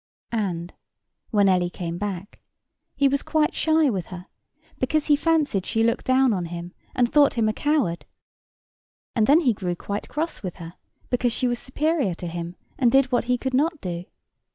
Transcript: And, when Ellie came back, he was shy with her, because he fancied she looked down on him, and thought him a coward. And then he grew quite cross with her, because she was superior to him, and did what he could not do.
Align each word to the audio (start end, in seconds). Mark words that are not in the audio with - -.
And, 0.33 0.73
when 1.29 1.47
Ellie 1.47 1.69
came 1.69 1.99
back, 1.99 2.41
he 2.95 3.07
was 3.07 3.23
shy 3.51 3.87
with 3.91 4.07
her, 4.07 4.25
because 4.79 5.05
he 5.05 5.15
fancied 5.15 5.63
she 5.63 5.83
looked 5.83 6.07
down 6.07 6.33
on 6.33 6.45
him, 6.45 6.73
and 6.95 7.07
thought 7.13 7.35
him 7.35 7.47
a 7.47 7.53
coward. 7.53 8.07
And 9.15 9.27
then 9.27 9.41
he 9.41 9.53
grew 9.53 9.75
quite 9.75 10.09
cross 10.09 10.41
with 10.41 10.55
her, 10.55 10.73
because 11.11 11.33
she 11.33 11.47
was 11.47 11.59
superior 11.59 12.15
to 12.15 12.25
him, 12.25 12.55
and 12.79 12.91
did 12.91 13.11
what 13.11 13.25
he 13.25 13.37
could 13.37 13.53
not 13.53 13.79
do. 13.79 14.05